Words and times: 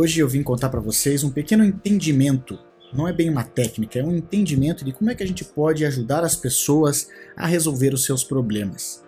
Hoje 0.00 0.18
eu 0.18 0.26
vim 0.26 0.42
contar 0.42 0.70
para 0.70 0.80
vocês 0.80 1.22
um 1.22 1.30
pequeno 1.30 1.62
entendimento. 1.62 2.58
Não 2.90 3.06
é 3.06 3.12
bem 3.12 3.28
uma 3.28 3.44
técnica, 3.44 3.98
é 3.98 4.02
um 4.02 4.16
entendimento 4.16 4.82
de 4.82 4.94
como 4.94 5.10
é 5.10 5.14
que 5.14 5.22
a 5.22 5.26
gente 5.26 5.44
pode 5.44 5.84
ajudar 5.84 6.24
as 6.24 6.34
pessoas 6.34 7.10
a 7.36 7.46
resolver 7.46 7.92
os 7.92 8.02
seus 8.02 8.24
problemas. 8.24 9.02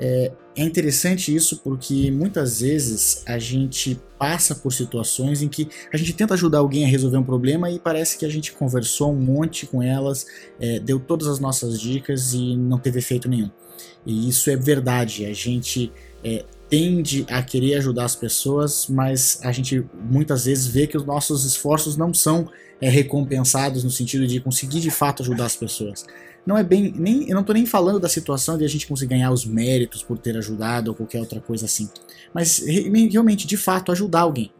É, 0.00 0.32
é 0.56 0.64
interessante 0.64 1.32
isso 1.32 1.58
porque 1.58 2.10
muitas 2.10 2.60
vezes 2.60 3.22
a 3.24 3.38
gente 3.38 4.00
passa 4.18 4.52
por 4.52 4.72
situações 4.72 5.42
em 5.42 5.48
que 5.48 5.68
a 5.94 5.96
gente 5.96 6.12
tenta 6.12 6.34
ajudar 6.34 6.58
alguém 6.58 6.84
a 6.84 6.88
resolver 6.88 7.18
um 7.18 7.22
problema 7.22 7.70
e 7.70 7.78
parece 7.78 8.18
que 8.18 8.26
a 8.26 8.28
gente 8.28 8.50
conversou 8.50 9.12
um 9.12 9.20
monte 9.20 9.64
com 9.64 9.80
elas, 9.80 10.26
é, 10.58 10.80
deu 10.80 10.98
todas 10.98 11.28
as 11.28 11.38
nossas 11.38 11.80
dicas 11.80 12.34
e 12.34 12.56
não 12.56 12.80
teve 12.80 12.98
efeito 12.98 13.28
nenhum. 13.28 13.50
E 14.04 14.28
isso 14.28 14.50
é 14.50 14.56
verdade, 14.56 15.24
a 15.24 15.32
gente 15.32 15.92
é, 16.24 16.44
tende 16.72 17.26
a 17.28 17.42
querer 17.42 17.74
ajudar 17.74 18.06
as 18.06 18.16
pessoas, 18.16 18.86
mas 18.88 19.38
a 19.42 19.52
gente 19.52 19.84
muitas 20.10 20.46
vezes 20.46 20.66
vê 20.66 20.86
que 20.86 20.96
os 20.96 21.04
nossos 21.04 21.44
esforços 21.44 21.98
não 21.98 22.14
são 22.14 22.48
é, 22.80 22.88
recompensados 22.88 23.84
no 23.84 23.90
sentido 23.90 24.26
de 24.26 24.40
conseguir 24.40 24.80
de 24.80 24.90
fato 24.90 25.22
ajudar 25.22 25.44
as 25.44 25.54
pessoas. 25.54 26.06
Não 26.46 26.56
é 26.56 26.64
bem, 26.64 26.90
nem, 26.96 27.28
eu 27.28 27.34
não 27.34 27.42
estou 27.42 27.52
nem 27.52 27.66
falando 27.66 28.00
da 28.00 28.08
situação 28.08 28.56
de 28.56 28.64
a 28.64 28.68
gente 28.68 28.86
conseguir 28.86 29.10
ganhar 29.10 29.30
os 29.30 29.44
méritos 29.44 30.02
por 30.02 30.16
ter 30.16 30.34
ajudado 30.38 30.88
ou 30.88 30.94
qualquer 30.94 31.20
outra 31.20 31.42
coisa 31.42 31.66
assim, 31.66 31.90
mas 32.32 32.64
realmente, 33.10 33.46
de 33.46 33.58
fato, 33.58 33.92
ajudar 33.92 34.20
alguém. 34.20 34.50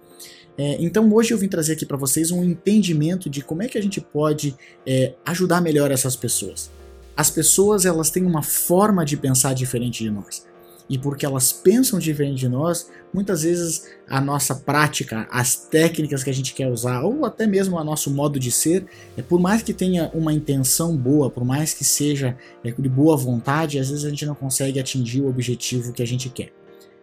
É, 0.59 0.77
então 0.85 1.11
hoje 1.15 1.33
eu 1.33 1.39
vim 1.39 1.49
trazer 1.49 1.73
aqui 1.73 1.87
para 1.87 1.97
vocês 1.97 2.31
um 2.31 2.45
entendimento 2.45 3.31
de 3.31 3.41
como 3.41 3.63
é 3.63 3.69
que 3.69 3.79
a 3.79 3.83
gente 3.83 4.03
pode 4.03 4.55
é, 4.87 5.15
ajudar 5.25 5.63
melhor 5.63 5.91
essas 5.91 6.15
pessoas. 6.15 6.71
As 7.17 7.31
pessoas 7.31 7.87
elas 7.87 8.11
têm 8.11 8.27
uma 8.27 8.43
forma 8.43 9.03
de 9.03 9.17
pensar 9.17 9.55
diferente 9.55 10.05
de 10.05 10.11
nós 10.11 10.52
e 10.93 10.99
porque 10.99 11.25
elas 11.25 11.55
pensam 11.55 11.99
diferente 11.99 12.41
de 12.41 12.51
nós, 12.51 12.91
muitas 13.15 13.45
vezes 13.45 13.89
a 14.07 14.21
nossa 14.21 14.55
prática, 14.55 15.27
as 15.31 15.57
técnicas 15.57 16.23
que 16.23 16.29
a 16.29 16.35
gente 16.35 16.53
quer 16.53 16.71
usar, 16.71 17.01
ou 17.01 17.25
até 17.25 17.47
mesmo 17.47 17.79
o 17.79 17.83
nosso 17.83 18.11
modo 18.11 18.39
de 18.39 18.53
ser, 18.53 18.85
é 19.17 19.23
por 19.23 19.41
mais 19.41 19.63
que 19.63 19.73
tenha 19.73 20.11
uma 20.13 20.35
intenção 20.35 20.95
boa, 20.95 21.31
por 21.31 21.47
mais 21.47 21.73
que 21.73 21.83
seja 21.83 22.37
é, 22.63 22.71
de 22.71 22.89
boa 22.91 23.17
vontade, 23.17 23.79
às 23.79 23.89
vezes 23.89 24.05
a 24.05 24.11
gente 24.11 24.27
não 24.27 24.35
consegue 24.35 24.79
atingir 24.79 25.23
o 25.23 25.31
objetivo 25.31 25.95
que 25.95 26.03
a 26.03 26.07
gente 26.07 26.29
quer. 26.29 26.53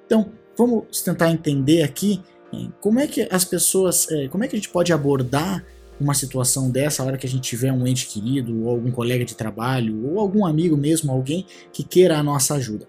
Então, 0.06 0.30
vamos 0.56 1.02
tentar 1.02 1.32
entender 1.32 1.82
aqui 1.82 2.22
é, 2.54 2.68
como 2.80 3.00
é 3.00 3.08
que 3.08 3.28
as 3.32 3.44
pessoas, 3.44 4.08
é, 4.12 4.28
como 4.28 4.44
é 4.44 4.48
que 4.48 4.56
a 4.56 4.60
gente 4.60 4.70
pode 4.70 4.94
abordar 4.94 5.66
uma 6.00 6.14
situação 6.14 6.70
dessa, 6.70 7.02
a 7.02 7.08
hora 7.08 7.18
que 7.18 7.26
a 7.26 7.30
gente 7.30 7.42
tiver 7.42 7.74
um 7.74 7.88
ente 7.88 8.06
querido, 8.06 8.66
ou 8.66 8.70
algum 8.70 8.92
colega 8.92 9.26
de 9.26 9.34
trabalho, 9.34 10.12
ou 10.12 10.20
algum 10.20 10.46
amigo 10.46 10.78
mesmo, 10.78 11.12
alguém 11.12 11.48
que 11.74 11.84
queira 11.84 12.20
a 12.20 12.22
nossa 12.22 12.54
ajuda. 12.54 12.88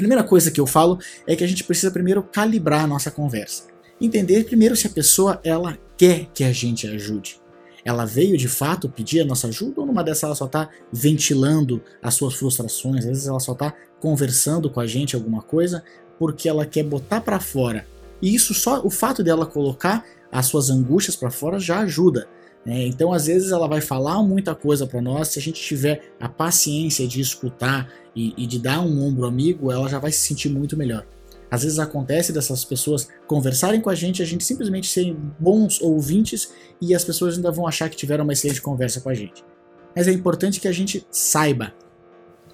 Primeira 0.00 0.24
coisa 0.24 0.50
que 0.50 0.58
eu 0.58 0.66
falo 0.66 0.98
é 1.26 1.36
que 1.36 1.44
a 1.44 1.46
gente 1.46 1.62
precisa 1.62 1.90
primeiro 1.90 2.22
calibrar 2.22 2.84
a 2.84 2.86
nossa 2.86 3.10
conversa. 3.10 3.64
Entender 4.00 4.44
primeiro 4.44 4.74
se 4.74 4.86
a 4.86 4.90
pessoa 4.90 5.38
ela 5.44 5.78
quer 5.94 6.24
que 6.32 6.42
a 6.42 6.50
gente 6.54 6.86
ajude. 6.86 7.38
Ela 7.84 8.06
veio 8.06 8.38
de 8.38 8.48
fato 8.48 8.88
pedir 8.88 9.20
a 9.20 9.26
nossa 9.26 9.48
ajuda 9.48 9.82
ou 9.82 9.86
numa 9.86 10.02
dessas 10.02 10.22
ela 10.22 10.34
só 10.34 10.46
está 10.46 10.70
ventilando 10.90 11.82
as 12.02 12.14
suas 12.14 12.32
frustrações, 12.32 13.00
às 13.00 13.04
vezes 13.04 13.26
ela 13.26 13.40
só 13.40 13.52
está 13.52 13.74
conversando 14.00 14.70
com 14.70 14.80
a 14.80 14.86
gente 14.86 15.14
alguma 15.14 15.42
coisa 15.42 15.84
porque 16.18 16.48
ela 16.48 16.64
quer 16.64 16.84
botar 16.84 17.20
para 17.20 17.38
fora. 17.38 17.86
E 18.22 18.34
isso 18.34 18.54
só 18.54 18.80
o 18.82 18.88
fato 18.88 19.22
dela 19.22 19.44
colocar 19.44 20.06
as 20.32 20.46
suas 20.46 20.70
angústias 20.70 21.14
para 21.14 21.30
fora 21.30 21.60
já 21.60 21.80
ajuda. 21.80 22.26
É, 22.66 22.86
então, 22.86 23.12
às 23.12 23.26
vezes, 23.26 23.52
ela 23.52 23.66
vai 23.66 23.80
falar 23.80 24.22
muita 24.22 24.54
coisa 24.54 24.86
para 24.86 25.00
nós. 25.00 25.28
Se 25.28 25.38
a 25.38 25.42
gente 25.42 25.60
tiver 25.60 26.12
a 26.20 26.28
paciência 26.28 27.06
de 27.06 27.20
escutar 27.20 27.90
e, 28.14 28.34
e, 28.36 28.46
de 28.46 28.58
dar 28.58 28.80
um 28.80 29.02
ombro 29.02 29.26
amigo, 29.26 29.72
ela 29.72 29.88
já 29.88 29.98
vai 29.98 30.12
se 30.12 30.20
sentir 30.20 30.50
muito 30.50 30.76
melhor. 30.76 31.06
Às 31.50 31.64
vezes 31.64 31.78
acontece 31.78 32.32
dessas 32.32 32.64
pessoas 32.64 33.08
conversarem 33.26 33.80
com 33.80 33.90
a 33.90 33.94
gente, 33.94 34.22
a 34.22 34.26
gente 34.26 34.44
simplesmente 34.44 34.86
ser 34.86 35.16
bons 35.38 35.80
ouvintes 35.80 36.52
e 36.80 36.94
as 36.94 37.04
pessoas 37.04 37.36
ainda 37.36 37.50
vão 37.50 37.66
achar 37.66 37.88
que 37.88 37.96
tiveram 37.96 38.22
uma 38.22 38.32
excelente 38.32 38.62
conversa 38.62 39.00
com 39.00 39.08
a 39.08 39.14
gente. 39.14 39.44
Mas 39.96 40.06
é 40.06 40.12
importante 40.12 40.60
que 40.60 40.68
a 40.68 40.72
gente 40.72 41.04
saiba 41.10 41.74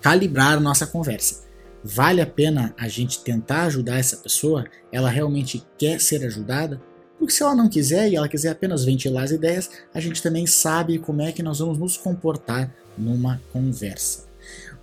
calibrar 0.00 0.58
nossa 0.60 0.86
conversa. 0.86 1.44
Vale 1.84 2.20
a 2.20 2.26
pena 2.26 2.74
a 2.78 2.88
gente 2.88 3.22
tentar 3.22 3.64
ajudar 3.64 3.98
essa 3.98 4.16
pessoa? 4.16 4.64
Ela 4.90 5.10
realmente 5.10 5.62
quer 5.78 6.00
ser 6.00 6.24
ajudada? 6.24 6.80
Porque 7.18 7.32
se 7.32 7.42
ela 7.42 7.54
não 7.54 7.68
quiser 7.68 8.10
e 8.10 8.16
ela 8.16 8.28
quiser 8.28 8.50
apenas 8.50 8.84
ventilar 8.84 9.24
as 9.24 9.30
ideias, 9.30 9.70
a 9.92 10.00
gente 10.00 10.22
também 10.22 10.46
sabe 10.46 10.98
como 10.98 11.22
é 11.22 11.32
que 11.32 11.42
nós 11.42 11.58
vamos 11.58 11.78
nos 11.78 11.96
comportar 11.96 12.74
numa 12.96 13.40
conversa. 13.52 14.26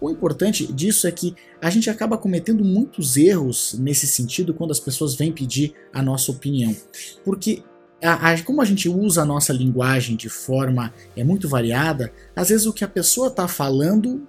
O 0.01 0.09
importante 0.09 0.71
disso 0.71 1.07
é 1.07 1.11
que 1.11 1.35
a 1.61 1.69
gente 1.69 1.89
acaba 1.89 2.17
cometendo 2.17 2.63
muitos 2.63 3.15
erros 3.15 3.73
nesse 3.79 4.05
sentido 4.05 4.53
quando 4.53 4.71
as 4.71 4.79
pessoas 4.79 5.15
vêm 5.15 5.31
pedir 5.31 5.73
a 5.93 6.01
nossa 6.01 6.31
opinião. 6.31 6.75
Porque 7.23 7.63
a, 8.01 8.31
a, 8.31 8.43
como 8.43 8.61
a 8.61 8.65
gente 8.65 8.89
usa 8.89 9.21
a 9.21 9.25
nossa 9.25 9.53
linguagem 9.53 10.17
de 10.17 10.27
forma 10.27 10.93
é 11.15 11.23
muito 11.23 11.47
variada, 11.47 12.11
às 12.35 12.49
vezes 12.49 12.65
o 12.65 12.73
que 12.73 12.83
a 12.83 12.87
pessoa 12.87 13.27
está 13.29 13.47
falando 13.47 14.27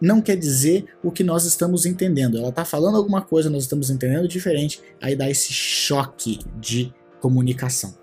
não 0.00 0.20
quer 0.20 0.36
dizer 0.36 0.84
o 1.02 1.10
que 1.10 1.24
nós 1.24 1.44
estamos 1.44 1.86
entendendo. 1.86 2.38
Ela 2.38 2.50
está 2.50 2.64
falando 2.64 2.96
alguma 2.96 3.22
coisa, 3.22 3.50
nós 3.50 3.64
estamos 3.64 3.90
entendendo 3.90 4.28
diferente, 4.28 4.80
aí 5.00 5.16
dá 5.16 5.28
esse 5.28 5.52
choque 5.52 6.38
de 6.60 6.92
comunicação. 7.20 7.94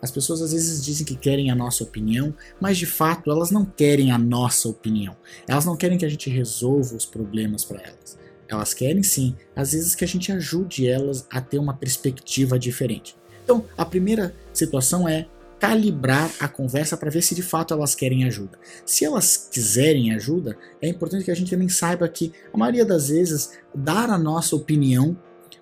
As 0.00 0.10
pessoas 0.10 0.42
às 0.42 0.52
vezes 0.52 0.84
dizem 0.84 1.06
que 1.06 1.16
querem 1.16 1.50
a 1.50 1.54
nossa 1.54 1.82
opinião, 1.82 2.34
mas 2.60 2.76
de 2.76 2.86
fato 2.86 3.30
elas 3.30 3.50
não 3.50 3.64
querem 3.64 4.12
a 4.12 4.18
nossa 4.18 4.68
opinião. 4.68 5.16
Elas 5.48 5.64
não 5.64 5.76
querem 5.76 5.98
que 5.98 6.04
a 6.04 6.08
gente 6.08 6.30
resolva 6.30 6.94
os 6.94 7.06
problemas 7.06 7.64
para 7.64 7.80
elas. 7.80 8.18
Elas 8.48 8.72
querem 8.72 9.02
sim, 9.02 9.34
às 9.54 9.72
vezes, 9.72 9.94
que 9.94 10.04
a 10.04 10.08
gente 10.08 10.30
ajude 10.30 10.86
elas 10.88 11.26
a 11.30 11.40
ter 11.40 11.58
uma 11.58 11.74
perspectiva 11.74 12.58
diferente. 12.58 13.16
Então, 13.42 13.64
a 13.76 13.84
primeira 13.84 14.34
situação 14.52 15.08
é 15.08 15.26
calibrar 15.58 16.30
a 16.38 16.46
conversa 16.46 16.96
para 16.96 17.10
ver 17.10 17.22
se 17.22 17.34
de 17.34 17.42
fato 17.42 17.72
elas 17.72 17.94
querem 17.94 18.24
ajuda. 18.24 18.58
Se 18.84 19.04
elas 19.04 19.48
quiserem 19.50 20.14
ajuda, 20.14 20.56
é 20.80 20.88
importante 20.88 21.24
que 21.24 21.30
a 21.30 21.34
gente 21.34 21.50
também 21.50 21.68
saiba 21.68 22.08
que 22.08 22.32
a 22.52 22.58
maioria 22.58 22.84
das 22.84 23.08
vezes 23.08 23.52
dar 23.74 24.10
a 24.10 24.18
nossa 24.18 24.54
opinião 24.54 25.16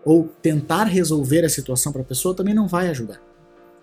ou 0.05 0.29
tentar 0.43 0.85
resolver 0.85 1.45
a 1.45 1.49
situação 1.49 1.93
para 1.93 2.03
a 2.03 2.05
pessoa 2.05 2.35
também 2.35 2.55
não 2.55 2.69
vai 2.69 2.89
ajudar. 2.89 3.21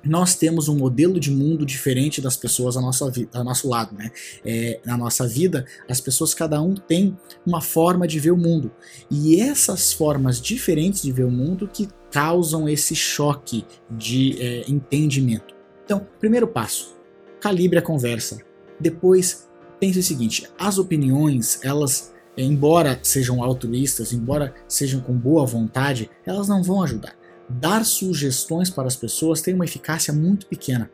Nós 0.03 0.33
temos 0.33 0.67
um 0.67 0.75
modelo 0.75 1.19
de 1.19 1.29
mundo 1.29 1.63
diferente 1.63 2.21
das 2.21 2.35
pessoas 2.35 2.75
ao 2.75 2.81
nosso, 2.81 3.11
ao 3.33 3.43
nosso 3.43 3.69
lado, 3.69 3.95
né? 3.95 4.11
É, 4.43 4.79
na 4.83 4.97
nossa 4.97 5.27
vida, 5.27 5.65
as 5.87 6.01
pessoas, 6.01 6.33
cada 6.33 6.59
um 6.59 6.73
tem 6.73 7.15
uma 7.45 7.61
forma 7.61 8.07
de 8.07 8.19
ver 8.19 8.31
o 8.31 8.37
mundo. 8.37 8.71
E 9.11 9.39
essas 9.39 9.93
formas 9.93 10.41
diferentes 10.41 11.03
de 11.03 11.11
ver 11.11 11.25
o 11.25 11.31
mundo 11.31 11.69
que 11.71 11.87
causam 12.09 12.67
esse 12.67 12.95
choque 12.95 13.63
de 13.91 14.41
é, 14.41 14.63
entendimento. 14.67 15.53
Então, 15.85 16.07
primeiro 16.19 16.47
passo, 16.47 16.95
calibre 17.39 17.77
a 17.77 17.81
conversa. 17.81 18.39
Depois, 18.79 19.47
pense 19.79 19.99
o 19.99 20.03
seguinte: 20.03 20.47
as 20.57 20.79
opiniões, 20.79 21.59
elas 21.63 22.11
embora 22.37 22.99
sejam 23.03 23.43
altruístas, 23.43 24.13
embora 24.13 24.53
sejam 24.67 25.01
com 25.01 25.13
boa 25.13 25.45
vontade, 25.45 26.09
elas 26.25 26.47
não 26.47 26.63
vão 26.63 26.83
ajudar. 26.83 27.15
Dar 27.49 27.85
sugestões 27.85 28.69
para 28.69 28.87
as 28.87 28.95
pessoas 28.95 29.41
tem 29.41 29.53
uma 29.53 29.65
eficácia 29.65 30.13
muito 30.13 30.45
pequena. 30.45 30.89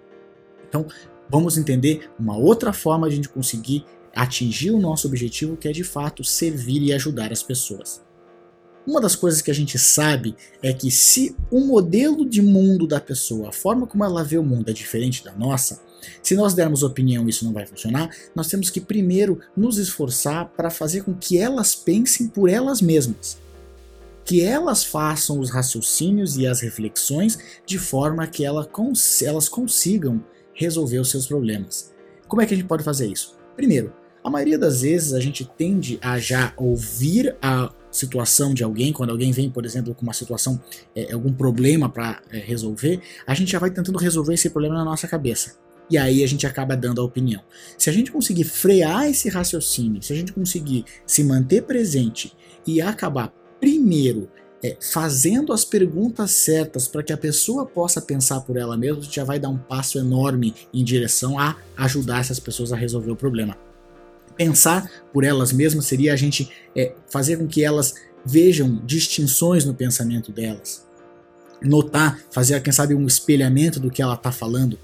Então, 0.67 0.85
vamos 1.29 1.57
entender 1.57 2.09
uma 2.19 2.35
outra 2.35 2.73
forma 2.73 3.07
de 3.07 3.13
a 3.13 3.15
gente 3.15 3.29
conseguir 3.29 3.85
atingir 4.15 4.71
o 4.71 4.79
nosso 4.79 5.07
objetivo, 5.07 5.55
que 5.55 5.67
é 5.67 5.71
de 5.71 5.83
fato 5.83 6.23
servir 6.23 6.81
e 6.81 6.91
ajudar 6.93 7.31
as 7.31 7.43
pessoas. 7.43 8.01
Uma 8.87 9.01
das 9.01 9.17
coisas 9.17 9.41
que 9.41 9.51
a 9.51 9.53
gente 9.53 9.77
sabe 9.77 10.33
é 10.63 10.71
que 10.71 10.89
se 10.89 11.35
o 11.51 11.59
modelo 11.59 12.25
de 12.25 12.41
mundo 12.41 12.87
da 12.87 13.01
pessoa, 13.01 13.49
a 13.49 13.51
forma 13.51 13.85
como 13.85 14.05
ela 14.05 14.23
vê 14.23 14.37
o 14.37 14.43
mundo 14.43 14.69
é 14.69 14.73
diferente 14.73 15.25
da 15.25 15.33
nossa, 15.33 15.81
se 16.23 16.35
nós 16.35 16.53
dermos 16.53 16.83
opinião 16.83 17.27
isso 17.27 17.43
não 17.43 17.51
vai 17.51 17.65
funcionar, 17.65 18.09
nós 18.33 18.47
temos 18.47 18.69
que 18.69 18.79
primeiro 18.79 19.41
nos 19.57 19.77
esforçar 19.77 20.45
para 20.55 20.69
fazer 20.69 21.03
com 21.03 21.13
que 21.13 21.37
elas 21.37 21.75
pensem 21.75 22.29
por 22.29 22.49
elas 22.49 22.81
mesmas. 22.81 23.37
Que 24.23 24.41
elas 24.41 24.85
façam 24.85 25.37
os 25.37 25.49
raciocínios 25.49 26.37
e 26.37 26.47
as 26.47 26.61
reflexões 26.61 27.37
de 27.65 27.77
forma 27.77 28.25
que 28.25 28.45
elas 28.45 29.49
consigam 29.49 30.23
resolver 30.53 30.99
os 30.99 31.09
seus 31.09 31.27
problemas. 31.27 31.91
Como 32.25 32.41
é 32.41 32.45
que 32.45 32.53
a 32.53 32.57
gente 32.57 32.67
pode 32.67 32.85
fazer 32.85 33.07
isso? 33.07 33.35
Primeiro, 33.53 33.93
a 34.23 34.29
maioria 34.29 34.57
das 34.57 34.81
vezes 34.81 35.13
a 35.13 35.19
gente 35.19 35.43
tende 35.57 35.99
a 36.01 36.19
já 36.19 36.53
ouvir 36.55 37.35
a 37.41 37.71
situação 37.97 38.53
de 38.53 38.63
alguém, 38.63 38.93
quando 38.93 39.09
alguém 39.09 39.31
vem, 39.31 39.49
por 39.49 39.65
exemplo, 39.65 39.93
com 39.93 40.03
uma 40.03 40.13
situação, 40.13 40.61
é, 40.95 41.11
algum 41.11 41.33
problema 41.33 41.89
para 41.89 42.21
é, 42.31 42.37
resolver, 42.37 43.01
a 43.25 43.33
gente 43.33 43.51
já 43.51 43.59
vai 43.59 43.71
tentando 43.71 43.97
resolver 43.97 44.33
esse 44.33 44.49
problema 44.49 44.75
na 44.75 44.85
nossa 44.85 45.07
cabeça. 45.07 45.55
E 45.89 45.97
aí 45.97 46.23
a 46.23 46.27
gente 46.27 46.45
acaba 46.45 46.75
dando 46.75 47.01
a 47.01 47.03
opinião. 47.03 47.41
Se 47.77 47.89
a 47.89 47.93
gente 47.93 48.11
conseguir 48.11 48.43
frear 48.43 49.09
esse 49.09 49.29
raciocínio, 49.29 50.01
se 50.01 50.11
a 50.11 50.15
gente 50.15 50.33
conseguir 50.33 50.85
se 51.05 51.23
manter 51.23 51.63
presente 51.63 52.33
e 52.65 52.81
acabar 52.81 53.33
primeiro 53.59 54.29
é, 54.63 54.75
fazendo 54.81 55.53
as 55.53 55.63
perguntas 55.63 56.31
certas 56.31 56.87
para 56.87 57.03
que 57.03 57.13
a 57.13 57.17
pessoa 57.17 57.65
possa 57.65 58.01
pensar 58.01 58.41
por 58.41 58.57
ela 58.57 58.75
mesma, 58.75 59.01
já 59.03 59.23
vai 59.23 59.39
dar 59.39 59.49
um 59.49 59.57
passo 59.57 59.97
enorme 59.97 60.53
em 60.73 60.83
direção 60.83 61.39
a 61.39 61.55
ajudar 61.77 62.19
essas 62.19 62.39
pessoas 62.39 62.73
a 62.73 62.75
resolver 62.75 63.11
o 63.11 63.15
problema. 63.15 63.66
Pensar 64.37 64.89
por 65.11 65.23
elas 65.23 65.51
mesmas 65.51 65.85
seria 65.85 66.13
a 66.13 66.15
gente 66.15 66.49
é, 66.75 66.93
fazer 67.09 67.37
com 67.37 67.47
que 67.47 67.63
elas 67.63 67.95
vejam 68.25 68.81
distinções 68.85 69.65
no 69.65 69.73
pensamento 69.73 70.31
delas. 70.31 70.85
Notar, 71.61 72.19
fazer, 72.29 72.61
quem 72.61 72.73
sabe, 72.73 72.93
um 72.93 73.07
espelhamento 73.07 73.79
do 73.79 73.89
que 73.89 74.01
ela 74.01 74.13
está 74.13 74.31
falando. 74.31 74.77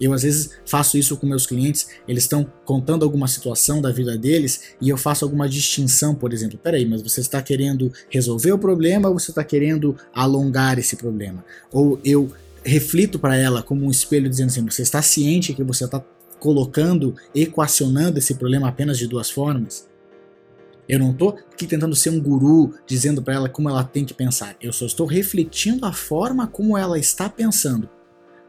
Eu 0.00 0.12
às 0.12 0.22
vezes 0.22 0.50
faço 0.64 0.96
isso 0.96 1.16
com 1.16 1.26
meus 1.26 1.46
clientes, 1.46 1.88
eles 2.06 2.24
estão 2.24 2.46
contando 2.64 3.04
alguma 3.04 3.26
situação 3.26 3.82
da 3.82 3.90
vida 3.90 4.16
deles 4.16 4.74
e 4.80 4.88
eu 4.88 4.96
faço 4.96 5.24
alguma 5.24 5.48
distinção, 5.48 6.14
por 6.14 6.32
exemplo. 6.32 6.58
Peraí, 6.58 6.86
mas 6.86 7.02
você 7.02 7.20
está 7.20 7.42
querendo 7.42 7.92
resolver 8.08 8.52
o 8.52 8.58
problema 8.58 9.08
ou 9.08 9.18
você 9.18 9.30
está 9.30 9.42
querendo 9.42 9.96
alongar 10.14 10.78
esse 10.78 10.96
problema? 10.96 11.44
Ou 11.72 12.00
eu 12.04 12.30
reflito 12.62 13.18
para 13.18 13.36
ela 13.36 13.62
como 13.62 13.86
um 13.86 13.90
espelho 13.90 14.28
dizendo 14.28 14.48
assim: 14.48 14.64
você 14.64 14.82
está 14.82 15.02
ciente 15.02 15.52
que 15.52 15.64
você 15.64 15.84
está 15.84 16.04
colocando, 16.38 17.14
equacionando 17.34 18.18
esse 18.18 18.34
problema 18.34 18.68
apenas 18.68 18.98
de 18.98 19.06
duas 19.06 19.30
formas? 19.30 19.88
Eu 20.88 20.98
não 20.98 21.10
estou 21.10 21.30
aqui 21.52 21.66
tentando 21.66 21.94
ser 21.94 22.10
um 22.10 22.20
guru 22.20 22.74
dizendo 22.86 23.22
para 23.22 23.34
ela 23.34 23.48
como 23.48 23.68
ela 23.68 23.84
tem 23.84 24.06
que 24.06 24.14
pensar. 24.14 24.56
Eu 24.60 24.72
só 24.72 24.86
estou 24.86 25.06
refletindo 25.06 25.84
a 25.84 25.92
forma 25.92 26.46
como 26.46 26.78
ela 26.78 26.98
está 26.98 27.28
pensando. 27.28 27.90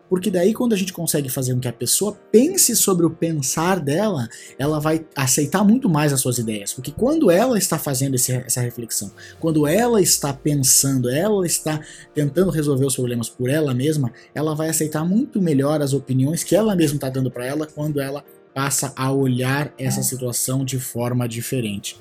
Porque 0.10 0.32
daí, 0.32 0.54
quando 0.54 0.74
a 0.74 0.76
gente 0.76 0.92
consegue 0.92 1.30
fazer 1.30 1.54
com 1.54 1.60
que 1.60 1.68
a 1.68 1.74
pessoa 1.74 2.18
pense 2.32 2.76
sobre 2.76 3.06
o 3.06 3.12
pensar 3.12 3.80
dela, 3.80 4.28
ela 4.58 4.80
vai 4.80 5.06
aceitar 5.16 5.64
muito 5.64 5.88
mais 5.88 6.12
as 6.12 6.20
suas 6.20 6.40
ideias. 6.40 6.74
Porque 6.74 6.92
quando 6.92 7.30
ela 7.30 7.58
está 7.58 7.78
fazendo 7.78 8.16
esse, 8.16 8.32
essa 8.34 8.60
reflexão, 8.60 9.12
quando 9.40 9.68
ela 9.68 10.02
está 10.02 10.34
pensando, 10.34 11.10
ela 11.10 11.46
está 11.46 11.80
tentando 12.14 12.50
resolver 12.50 12.86
os 12.86 12.96
problemas 12.96 13.30
por 13.30 13.50
ela 13.50 13.74
mesma, 13.74 14.12
ela 14.34 14.56
vai 14.56 14.70
aceitar 14.70 15.06
muito 15.06 15.40
melhor 15.40 15.82
as 15.82 15.94
opiniões 15.94 16.44
que 16.44 16.56
ela 16.56 16.76
mesma 16.76 16.96
está 16.96 17.10
dando 17.10 17.30
para 17.30 17.46
ela 17.46 17.68
quando 17.68 18.02
ela 18.02 18.26
passa 18.54 18.92
a 18.96 19.12
olhar 19.12 19.72
essa 19.78 20.02
situação 20.02 20.66
de 20.66 20.80
forma 20.80 21.30
diferente. 21.30 22.00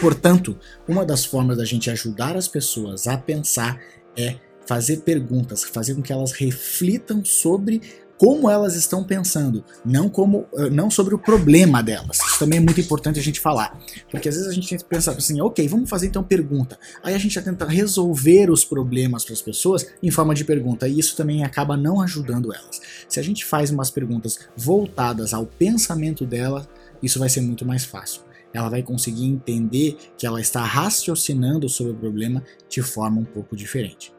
Portanto, 0.00 0.56
uma 0.86 1.04
das 1.04 1.24
formas 1.24 1.56
da 1.58 1.64
gente 1.64 1.90
ajudar 1.90 2.36
as 2.36 2.48
pessoas 2.48 3.06
a 3.06 3.16
pensar 3.16 3.80
é 4.16 4.36
fazer 4.68 4.98
perguntas, 4.98 5.64
fazer 5.64 5.94
com 5.94 6.02
que 6.02 6.12
elas 6.12 6.32
reflitam 6.32 7.24
sobre 7.24 7.80
como 8.18 8.50
elas 8.50 8.74
estão 8.74 9.02
pensando, 9.02 9.64
não 9.82 10.10
como 10.10 10.44
eh, 10.56 10.68
não 10.68 10.90
sobre 10.90 11.14
o 11.14 11.18
problema 11.18 11.82
delas. 11.82 12.18
Isso 12.18 12.38
também 12.38 12.58
é 12.58 12.60
muito 12.60 12.78
importante 12.78 13.18
a 13.18 13.22
gente 13.22 13.40
falar, 13.40 13.80
porque 14.10 14.28
às 14.28 14.34
vezes 14.34 14.50
a 14.50 14.52
gente 14.52 14.76
pensa 14.84 15.12
assim, 15.12 15.40
ok, 15.40 15.66
vamos 15.68 15.88
fazer 15.88 16.08
então 16.08 16.22
pergunta. 16.22 16.78
Aí 17.02 17.14
a 17.14 17.18
gente 17.18 17.36
já 17.36 17.40
tenta 17.40 17.64
resolver 17.64 18.50
os 18.50 18.62
problemas 18.62 19.24
para 19.24 19.32
as 19.32 19.40
pessoas 19.40 19.86
em 20.02 20.10
forma 20.10 20.34
de 20.34 20.44
pergunta 20.44 20.86
e 20.86 20.98
isso 20.98 21.16
também 21.16 21.44
acaba 21.44 21.74
não 21.74 22.02
ajudando 22.02 22.52
elas. 22.52 22.78
Se 23.08 23.18
a 23.18 23.22
gente 23.22 23.46
faz 23.46 23.70
umas 23.70 23.90
perguntas 23.90 24.38
voltadas 24.54 25.32
ao 25.32 25.46
pensamento 25.46 26.26
dela, 26.26 26.68
isso 27.02 27.18
vai 27.18 27.30
ser 27.30 27.40
muito 27.40 27.64
mais 27.64 27.86
fácil. 27.86 28.20
Ela 28.52 28.68
vai 28.68 28.82
conseguir 28.82 29.24
entender 29.24 29.96
que 30.18 30.26
ela 30.26 30.40
está 30.40 30.62
raciocinando 30.62 31.70
sobre 31.70 31.92
o 31.92 31.96
problema 31.96 32.42
de 32.68 32.82
forma 32.82 33.20
um 33.20 33.24
pouco 33.24 33.56
diferente. 33.56 34.17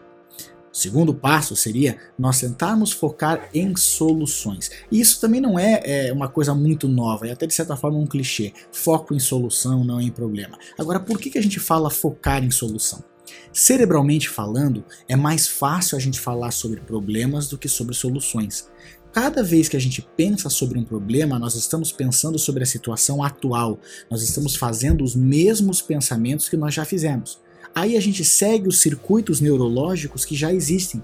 O 0.71 0.77
segundo 0.77 1.13
passo 1.13 1.55
seria 1.55 1.97
nós 2.17 2.39
tentarmos 2.39 2.91
focar 2.91 3.49
em 3.53 3.75
soluções. 3.75 4.69
E 4.91 4.99
isso 4.99 5.19
também 5.19 5.41
não 5.41 5.57
é, 5.57 5.81
é, 5.83 6.13
uma 6.13 6.27
coisa 6.27 6.53
muito 6.53 6.87
nova, 6.87 7.27
é 7.27 7.31
até 7.31 7.47
de 7.47 7.53
certa 7.53 7.75
forma 7.75 7.97
um 7.97 8.05
clichê. 8.05 8.53
Foco 8.71 9.15
em 9.15 9.19
solução, 9.19 9.83
não 9.83 9.99
em 9.99 10.11
problema. 10.11 10.57
Agora, 10.77 10.99
por 10.99 11.19
que, 11.19 11.29
que 11.29 11.37
a 11.37 11.43
gente 11.43 11.59
fala 11.59 11.89
focar 11.89 12.43
em 12.43 12.51
solução? 12.51 13.03
Cerebralmente 13.51 14.29
falando, 14.29 14.83
é 15.07 15.15
mais 15.15 15.47
fácil 15.47 15.97
a 15.97 15.99
gente 15.99 16.19
falar 16.19 16.51
sobre 16.51 16.81
problemas 16.81 17.47
do 17.47 17.57
que 17.57 17.67
sobre 17.67 17.95
soluções. 17.95 18.69
Cada 19.11 19.43
vez 19.43 19.67
que 19.67 19.75
a 19.75 19.79
gente 19.79 20.07
pensa 20.15 20.49
sobre 20.49 20.77
um 20.77 20.83
problema, 20.83 21.39
nós 21.39 21.55
estamos 21.55 21.91
pensando 21.91 22.37
sobre 22.37 22.63
a 22.63 22.65
situação 22.65 23.23
atual, 23.23 23.79
nós 24.09 24.21
estamos 24.21 24.55
fazendo 24.55 25.03
os 25.03 25.15
mesmos 25.15 25.81
pensamentos 25.81 26.47
que 26.47 26.57
nós 26.57 26.75
já 26.75 26.85
fizemos. 26.85 27.39
Aí 27.73 27.95
a 27.95 27.99
gente 27.99 28.23
segue 28.25 28.67
os 28.67 28.79
circuitos 28.79 29.39
neurológicos 29.39 30.25
que 30.25 30.35
já 30.35 30.53
existem. 30.53 31.03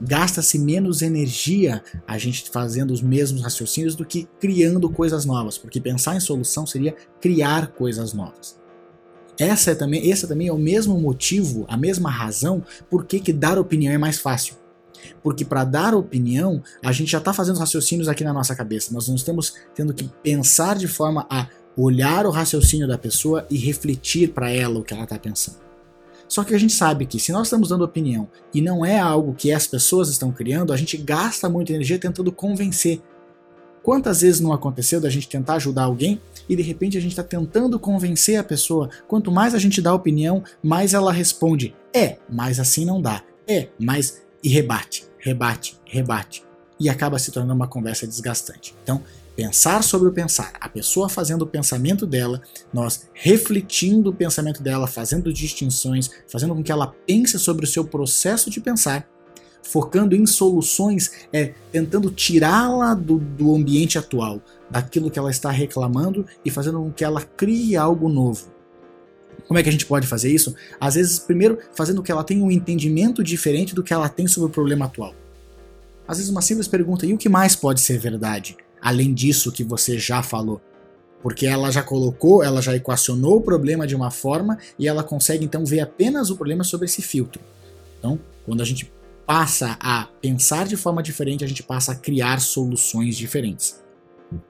Gasta-se 0.00 0.58
menos 0.58 1.00
energia 1.00 1.82
a 2.06 2.18
gente 2.18 2.50
fazendo 2.50 2.92
os 2.92 3.00
mesmos 3.00 3.42
raciocínios 3.42 3.94
do 3.94 4.04
que 4.04 4.28
criando 4.38 4.90
coisas 4.90 5.24
novas, 5.24 5.56
porque 5.56 5.80
pensar 5.80 6.16
em 6.16 6.20
solução 6.20 6.66
seria 6.66 6.94
criar 7.20 7.68
coisas 7.68 8.12
novas. 8.12 8.58
Essa 9.38 9.72
é 9.72 9.74
também, 9.74 10.08
esse 10.08 10.26
também 10.26 10.48
é 10.48 10.52
o 10.52 10.58
mesmo 10.58 10.98
motivo, 10.98 11.64
a 11.68 11.76
mesma 11.76 12.10
razão 12.10 12.62
por 12.90 13.04
que, 13.04 13.20
que 13.20 13.32
dar 13.32 13.58
opinião 13.58 13.92
é 13.92 13.98
mais 13.98 14.18
fácil. 14.18 14.54
Porque 15.22 15.44
para 15.44 15.64
dar 15.64 15.94
opinião, 15.94 16.62
a 16.82 16.92
gente 16.92 17.10
já 17.10 17.18
está 17.18 17.32
fazendo 17.32 17.58
raciocínios 17.58 18.08
aqui 18.08 18.24
na 18.24 18.32
nossa 18.32 18.54
cabeça. 18.54 18.92
Nós 18.92 19.08
não 19.08 19.14
estamos 19.14 19.54
tendo 19.74 19.94
que 19.94 20.10
pensar 20.22 20.76
de 20.76 20.88
forma 20.88 21.26
a 21.30 21.48
olhar 21.76 22.26
o 22.26 22.30
raciocínio 22.30 22.88
da 22.88 22.96
pessoa 22.96 23.46
e 23.50 23.58
refletir 23.58 24.32
para 24.32 24.50
ela 24.50 24.78
o 24.78 24.82
que 24.82 24.94
ela 24.94 25.04
está 25.04 25.18
pensando. 25.18 25.65
Só 26.28 26.42
que 26.44 26.54
a 26.54 26.58
gente 26.58 26.72
sabe 26.72 27.06
que 27.06 27.20
se 27.20 27.32
nós 27.32 27.46
estamos 27.46 27.68
dando 27.68 27.84
opinião 27.84 28.28
e 28.52 28.60
não 28.60 28.84
é 28.84 28.98
algo 28.98 29.34
que 29.34 29.52
as 29.52 29.66
pessoas 29.66 30.08
estão 30.08 30.32
criando, 30.32 30.72
a 30.72 30.76
gente 30.76 30.96
gasta 30.96 31.48
muita 31.48 31.72
energia 31.72 31.98
tentando 31.98 32.32
convencer. 32.32 33.00
Quantas 33.82 34.22
vezes 34.22 34.40
não 34.40 34.52
aconteceu 34.52 35.00
da 35.00 35.08
gente 35.08 35.28
tentar 35.28 35.54
ajudar 35.54 35.84
alguém 35.84 36.20
e 36.48 36.56
de 36.56 36.62
repente 36.62 36.98
a 36.98 37.00
gente 37.00 37.12
está 37.12 37.22
tentando 37.22 37.78
convencer 37.78 38.36
a 38.36 38.42
pessoa? 38.42 38.90
Quanto 39.06 39.30
mais 39.30 39.54
a 39.54 39.58
gente 39.58 39.80
dá 39.80 39.94
opinião, 39.94 40.42
mais 40.60 40.92
ela 40.92 41.12
responde: 41.12 41.72
é, 41.94 42.16
mas 42.28 42.58
assim 42.58 42.84
não 42.84 43.00
dá. 43.00 43.22
É, 43.46 43.68
mas. 43.78 44.22
e 44.42 44.48
rebate, 44.48 45.04
rebate, 45.18 45.78
rebate. 45.84 46.44
E 46.80 46.88
acaba 46.88 47.18
se 47.18 47.30
tornando 47.30 47.54
uma 47.54 47.68
conversa 47.68 48.06
desgastante. 48.06 48.74
Então, 48.82 49.02
pensar 49.36 49.84
sobre 49.84 50.08
o 50.08 50.12
pensar, 50.12 50.54
a 50.58 50.68
pessoa 50.68 51.10
fazendo 51.10 51.42
o 51.42 51.46
pensamento 51.46 52.06
dela, 52.06 52.40
nós 52.72 53.08
refletindo 53.12 54.10
o 54.10 54.14
pensamento 54.14 54.62
dela, 54.62 54.86
fazendo 54.86 55.32
distinções, 55.32 56.10
fazendo 56.26 56.54
com 56.54 56.62
que 56.62 56.72
ela 56.72 56.94
pense 57.06 57.38
sobre 57.38 57.66
o 57.66 57.68
seu 57.68 57.84
processo 57.84 58.48
de 58.48 58.60
pensar, 58.60 59.06
focando 59.62 60.16
em 60.16 60.24
soluções, 60.26 61.10
é 61.32 61.52
tentando 61.70 62.10
tirá-la 62.10 62.94
do, 62.94 63.18
do 63.18 63.54
ambiente 63.54 63.98
atual, 63.98 64.40
daquilo 64.70 65.10
que 65.10 65.18
ela 65.18 65.30
está 65.30 65.50
reclamando 65.50 66.24
e 66.44 66.50
fazendo 66.50 66.78
com 66.78 66.90
que 66.90 67.04
ela 67.04 67.20
crie 67.20 67.76
algo 67.76 68.08
novo. 68.08 68.56
Como 69.46 69.58
é 69.58 69.62
que 69.62 69.68
a 69.68 69.72
gente 69.72 69.86
pode 69.86 70.06
fazer 70.06 70.32
isso? 70.32 70.54
Às 70.80 70.94
vezes, 70.94 71.18
primeiro, 71.18 71.58
fazendo 71.74 71.98
com 71.98 72.02
que 72.02 72.10
ela 72.10 72.24
tenha 72.24 72.42
um 72.42 72.50
entendimento 72.50 73.22
diferente 73.22 73.74
do 73.74 73.82
que 73.82 73.92
ela 73.92 74.08
tem 74.08 74.26
sobre 74.26 74.48
o 74.48 74.52
problema 74.52 74.86
atual. 74.86 75.14
Às 76.08 76.18
vezes, 76.18 76.30
uma 76.30 76.40
simples 76.40 76.66
pergunta: 76.66 77.06
e 77.06 77.12
o 77.12 77.18
que 77.18 77.28
mais 77.28 77.54
pode 77.54 77.80
ser 77.80 77.98
verdade? 77.98 78.56
Além 78.86 79.12
disso 79.12 79.50
que 79.50 79.64
você 79.64 79.98
já 79.98 80.22
falou. 80.22 80.60
Porque 81.20 81.44
ela 81.44 81.72
já 81.72 81.82
colocou, 81.82 82.44
ela 82.44 82.62
já 82.62 82.76
equacionou 82.76 83.38
o 83.38 83.40
problema 83.40 83.84
de 83.84 83.96
uma 83.96 84.12
forma 84.12 84.58
e 84.78 84.86
ela 84.86 85.02
consegue 85.02 85.44
então 85.44 85.64
ver 85.64 85.80
apenas 85.80 86.30
o 86.30 86.36
problema 86.36 86.62
sobre 86.62 86.84
esse 86.84 87.02
filtro. 87.02 87.42
Então, 87.98 88.16
quando 88.44 88.60
a 88.60 88.64
gente 88.64 88.92
passa 89.26 89.76
a 89.80 90.04
pensar 90.20 90.68
de 90.68 90.76
forma 90.76 91.02
diferente, 91.02 91.42
a 91.42 91.48
gente 91.48 91.64
passa 91.64 91.90
a 91.90 91.94
criar 91.96 92.40
soluções 92.40 93.16
diferentes. 93.16 93.82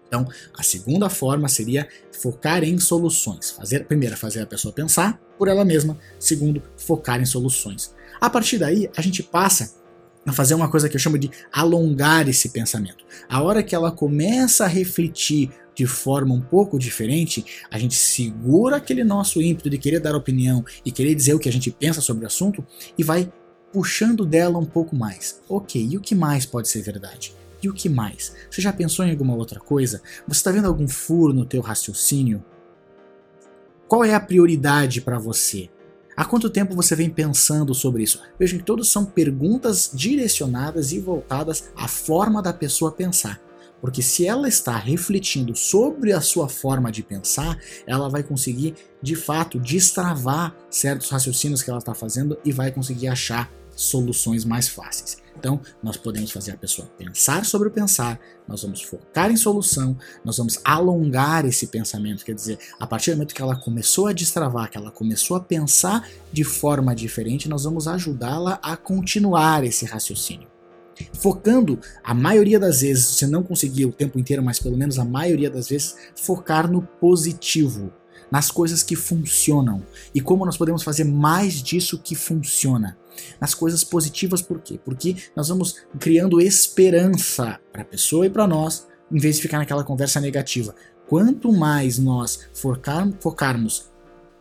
Então, 0.07 0.29
a 0.53 0.63
segunda 0.63 1.09
forma 1.09 1.49
seria 1.49 1.89
focar 2.13 2.63
em 2.63 2.79
soluções. 2.79 3.53
Fazer, 3.53 3.87
primeiro, 3.87 4.19
fazer 4.19 4.43
a 4.43 4.47
pessoa 4.47 4.71
pensar 4.71 5.19
por 5.39 5.49
ela 5.49 5.65
mesma. 5.65 5.97
Segundo, 6.21 6.63
focar 6.77 7.23
em 7.23 7.27
soluções. 7.27 7.95
A 8.21 8.29
partir 8.29 8.59
daí, 8.59 8.91
a 8.95 9.01
gente 9.01 9.23
passa 9.23 9.75
a 10.27 10.33
fazer 10.33 10.55
uma 10.55 10.69
coisa 10.69 10.89
que 10.89 10.97
eu 10.97 11.01
chamo 11.01 11.19
de 11.19 11.31
alongar 11.53 12.29
esse 12.29 12.49
pensamento. 12.49 13.05
A 13.29 13.43
hora 13.43 13.63
que 13.63 13.75
ela 13.75 13.93
começa 13.93 14.65
a 14.65 14.69
refletir 14.69 15.51
de 15.75 15.87
forma 15.87 16.35
um 16.35 16.41
pouco 16.41 16.79
diferente, 16.79 17.45
a 17.71 17.79
gente 17.79 17.95
segura 17.95 18.77
aquele 18.77 19.05
nosso 19.05 19.41
ímpeto 19.41 19.69
de 19.71 19.79
querer 19.79 20.01
dar 20.01 20.17
opinião 20.17 20.65
e 20.85 20.91
querer 20.91 21.15
dizer 21.15 21.35
o 21.35 21.39
que 21.39 21.49
a 21.49 21.53
gente 21.53 21.71
pensa 21.71 22.01
sobre 22.01 22.25
o 22.25 22.27
assunto 22.27 22.65
e 22.97 23.05
vai 23.05 23.31
puxando 23.73 24.25
dela 24.25 24.59
um 24.59 24.65
pouco 24.65 24.97
mais. 24.97 25.41
Ok, 25.49 25.87
e 25.91 25.97
o 25.97 26.01
que 26.01 26.15
mais 26.15 26.47
pode 26.47 26.69
ser 26.69 26.81
verdade? 26.81 27.35
E 27.63 27.69
o 27.69 27.75
que 27.75 27.89
mais? 27.89 28.35
Você 28.51 28.63
já 28.63 28.73
pensou 28.73 29.05
em 29.05 29.11
alguma 29.11 29.35
outra 29.35 29.61
coisa? 29.61 30.03
Você 30.27 30.39
está 30.39 30.51
vendo 30.51 30.67
algum 30.67 30.89
furo 30.89 31.35
no 31.35 31.45
teu 31.45 31.61
raciocínio? 31.61 32.43
Qual 33.87 34.03
é 34.03 34.15
a 34.15 34.21
prioridade 34.21 35.01
para 35.01 35.19
você? 35.19 35.69
Há 36.17 36.25
quanto 36.25 36.49
tempo 36.49 36.75
você 36.75 36.97
vem 36.97 37.11
pensando 37.11 37.75
sobre 37.75 38.03
isso? 38.03 38.23
Vejam 38.39 38.59
que 38.59 38.65
todos 38.65 38.91
são 38.91 39.05
perguntas 39.05 39.91
direcionadas 39.93 40.91
e 40.91 40.99
voltadas 40.99 41.71
à 41.77 41.87
forma 41.87 42.41
da 42.41 42.55
pessoa 42.55 42.91
pensar. 42.91 43.39
Porque 43.83 44.01
se 44.01 44.27
ela 44.27 44.49
está 44.49 44.79
refletindo 44.79 45.55
sobre 45.55 46.15
a 46.15 46.23
sua 46.23 46.49
forma 46.49 46.91
de 46.91 47.03
pensar, 47.03 47.59
ela 47.87 48.09
vai 48.09 48.23
conseguir, 48.23 48.75
de 49.03 49.15
fato, 49.15 49.61
destravar 49.61 50.57
certos 50.71 51.11
raciocínios 51.11 51.63
que 51.63 51.69
ela 51.69 51.81
está 51.81 51.95
fazendo 51.95 52.39
e 52.43 52.51
vai 52.51 52.73
conseguir 52.73 53.09
achar 53.09 53.53
soluções 53.75 54.47
mais 54.47 54.69
fáceis. 54.69 55.19
Então, 55.39 55.61
nós 55.83 55.97
podemos 55.97 56.31
fazer 56.31 56.53
a 56.53 56.57
pessoa 56.57 56.89
pensar 56.99 57.45
sobre 57.45 57.69
o 57.69 57.71
pensar, 57.71 58.19
nós 58.49 58.63
vamos 58.63 58.83
focar 58.83 59.31
em 59.31 59.37
solução, 59.37 59.97
nós 60.25 60.39
vamos 60.39 60.59
alongar 60.65 61.45
esse 61.45 61.67
pensamento, 61.67 62.25
quer 62.25 62.35
dizer, 62.35 62.59
a 62.81 62.87
partir 62.87 63.11
do 63.11 63.17
momento 63.17 63.35
que 63.35 63.43
ela 63.43 63.57
começou 63.57 64.07
a 64.07 64.13
destravar, 64.13 64.71
que 64.71 64.79
ela 64.79 64.91
começou 64.91 65.37
a 65.37 65.41
pensar 65.41 66.09
de 66.33 66.45
forma 66.45 66.95
diferente, 66.95 67.49
nós 67.49 67.65
vamos 67.65 67.87
ajudá-la 67.87 68.59
a 68.63 68.77
continuar 68.77 69.65
esse 69.65 69.85
raciocínio. 69.85 70.49
Focando, 71.13 71.79
a 72.03 72.15
maioria 72.15 72.59
das 72.59 72.81
vezes, 72.81 73.07
se 73.19 73.27
não 73.27 73.43
conseguir 73.43 73.85
o 73.85 73.93
tempo 73.93 74.19
inteiro, 74.19 74.43
mas 74.43 74.59
pelo 74.59 74.77
menos 74.77 74.99
a 74.99 75.05
maioria 75.05 75.51
das 75.51 75.69
vezes, 75.69 75.95
focar 76.15 76.71
no 76.71 76.81
positivo, 76.83 77.93
nas 78.31 78.51
coisas 78.51 78.83
que 78.83 78.97
funcionam 78.97 79.83
e 80.15 80.21
como 80.21 80.45
nós 80.45 80.57
podemos 80.57 80.83
fazer 80.83 81.05
mais 81.05 81.63
disso 81.63 81.99
que 81.99 82.15
funciona. 82.15 82.97
Nas 83.41 83.55
coisas 83.55 83.83
positivas, 83.85 84.43
por 84.43 84.61
quê? 84.61 84.79
Porque 84.85 85.17
nós 85.35 85.49
vamos 85.49 85.77
criando 85.99 86.41
esperança 86.41 87.61
para 87.73 87.83
a 87.83 87.87
pessoa 87.87 88.27
e 88.27 88.31
para 88.31 88.47
nós, 88.47 88.87
em 89.11 89.19
vez 89.19 89.37
de 89.37 89.43
ficar 89.43 89.59
naquela 89.59 89.85
conversa 89.85 90.21
negativa. 90.21 90.75
Quanto 91.09 91.53
mais 91.53 91.99
nós 91.99 92.49
focar, 92.53 93.09
focarmos 93.21 93.91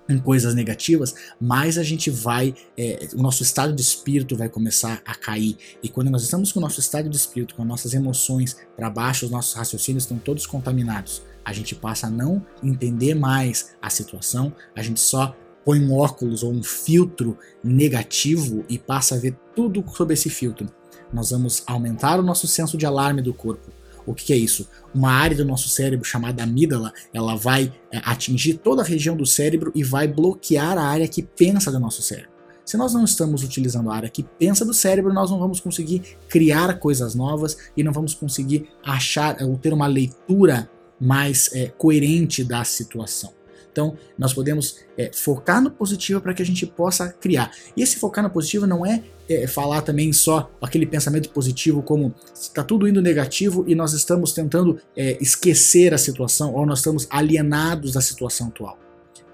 em 0.07 0.19
coisas 0.19 0.53
negativas, 0.53 1.15
mais 1.39 1.77
a 1.77 1.83
gente 1.83 2.09
vai, 2.09 2.53
é, 2.77 3.07
o 3.13 3.21
nosso 3.21 3.43
estado 3.43 3.73
de 3.73 3.81
espírito 3.81 4.35
vai 4.35 4.49
começar 4.49 5.01
a 5.05 5.15
cair. 5.15 5.57
E 5.81 5.89
quando 5.89 6.09
nós 6.09 6.23
estamos 6.23 6.51
com 6.51 6.59
o 6.59 6.61
nosso 6.61 6.79
estado 6.79 7.09
de 7.09 7.15
espírito, 7.15 7.55
com 7.55 7.63
as 7.63 7.67
nossas 7.67 7.93
emoções 7.93 8.55
para 8.75 8.89
baixo, 8.89 9.25
os 9.25 9.31
nossos 9.31 9.53
raciocínios 9.53 10.03
estão 10.03 10.17
todos 10.17 10.45
contaminados. 10.45 11.23
A 11.43 11.53
gente 11.53 11.75
passa 11.75 12.07
a 12.07 12.09
não 12.09 12.45
entender 12.63 13.13
mais 13.15 13.75
a 13.81 13.89
situação, 13.89 14.53
a 14.75 14.81
gente 14.81 14.99
só 14.99 15.35
põe 15.65 15.79
um 15.81 15.93
óculos 15.97 16.43
ou 16.43 16.51
um 16.51 16.63
filtro 16.63 17.37
negativo 17.63 18.63
e 18.69 18.77
passa 18.77 19.15
a 19.15 19.17
ver 19.17 19.35
tudo 19.55 19.83
sobre 19.95 20.13
esse 20.13 20.29
filtro. 20.29 20.67
Nós 21.11 21.31
vamos 21.31 21.63
aumentar 21.65 22.19
o 22.19 22.23
nosso 22.23 22.47
senso 22.47 22.77
de 22.77 22.85
alarme 22.85 23.21
do 23.21 23.33
corpo 23.33 23.71
o 24.05 24.13
que, 24.13 24.31
é 24.31 24.37
isso? 24.37 24.67
Uma 24.93 25.11
área 25.11 25.35
do 25.35 25.43
nosso 25.43 25.67
cérebro 25.67 26.05
chamada 26.05 26.43
amígdala, 26.43 26.93
ela 27.13 27.35
vai 27.35 27.73
é, 27.91 27.99
atingir 28.05 28.55
toda 28.55 28.81
a 28.81 28.85
região 28.85 29.17
do 29.17 29.25
cérebro 29.25 29.71
e 29.73 29.83
vai 29.83 30.07
bloquear 30.07 30.77
a 30.77 30.83
área 30.83 31.07
que 31.07 31.23
pensa 31.23 31.71
do 31.71 31.79
nosso 31.79 32.01
cérebro. 32.01 32.29
Se 32.63 32.77
nós 32.77 32.93
não 32.93 33.03
estamos 33.03 33.43
utilizando 33.43 33.91
a 33.91 33.95
área 33.95 34.09
que 34.09 34.23
pensa 34.23 34.65
do 34.65 34.73
cérebro, 34.73 35.13
nós 35.13 35.29
não 35.29 35.39
vamos 35.39 35.59
conseguir 35.59 36.17
criar 36.27 36.79
coisas 36.79 37.13
novas 37.13 37.57
e 37.75 37.83
não 37.83 37.91
vamos 37.91 38.13
conseguir 38.13 38.69
achar 38.83 39.37
ou 39.41 39.57
ter 39.57 39.73
uma 39.73 39.87
leitura 39.87 40.69
mais 40.99 41.51
é, 41.53 41.67
coerente 41.67 42.43
da 42.43 42.63
situação. 42.63 43.33
Então, 43.75 43.97
nós 44.17 44.33
podemos 44.33 44.77
é, 44.97 45.11
focar 45.13 45.61
no 45.61 45.69
positivo 45.69 46.21
para 46.21 46.33
que 46.33 46.41
a 46.41 46.45
gente 46.45 46.65
possa 46.65 47.09
criar. 47.09 47.51
E 47.75 47.83
esse 47.83 47.97
focar 47.97 48.23
no 48.23 48.29
positivo 48.29 48.65
não 48.65 48.85
é, 48.85 49.03
é 49.27 49.47
falar 49.47 49.81
também 49.81 50.13
só 50.13 50.49
aquele 50.61 50.85
pensamento 50.85 51.29
positivo 51.29 51.83
como 51.83 52.15
está 52.33 52.63
tudo 52.63 52.87
indo 52.87 53.01
negativo 53.01 53.65
e 53.67 53.75
nós 53.75 53.91
estamos 53.91 54.31
tentando 54.31 54.79
é, 54.95 55.21
esquecer 55.21 55.93
a 55.93 55.97
situação 55.97 56.53
ou 56.53 56.65
nós 56.65 56.79
estamos 56.79 57.05
alienados 57.09 57.91
da 57.91 57.99
situação 57.99 58.47
atual. 58.47 58.79